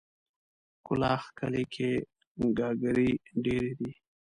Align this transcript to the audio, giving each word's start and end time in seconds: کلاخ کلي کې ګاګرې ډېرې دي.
کلاخ 0.85 1.23
کلي 1.39 1.63
کې 1.73 1.91
ګاګرې 2.57 3.09
ډېرې 3.43 3.71
دي. 3.79 3.91